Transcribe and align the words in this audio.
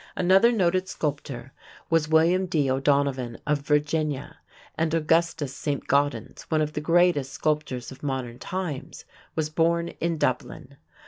another 0.15 0.51
noted 0.51 0.87
sculptor 0.87 1.53
was 1.91 2.07
William 2.09 2.47
D. 2.47 2.71
O'Donovan 2.71 3.37
of 3.45 3.59
Virginia; 3.59 4.37
and 4.75 4.95
Augustus 4.95 5.55
Saint 5.55 5.85
Gaudens, 5.85 6.41
one 6.49 6.59
of 6.59 6.73
the 6.73 6.81
greatest 6.81 7.31
sculptors 7.31 7.91
of 7.91 8.01
modern 8.01 8.39
times, 8.39 9.05
was 9.35 9.51
born 9.51 9.89
in 9.99 10.17
Dublin. 10.17 10.77